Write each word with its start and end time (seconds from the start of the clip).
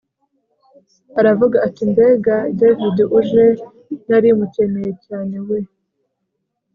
aravuga 1.19 1.57
ati 1.67 1.81
mbega 1.91 2.35
david 2.59 2.95
uje 3.19 3.45
narimukeneye 4.09 4.91
cyane 5.05 5.35
we 5.47 5.59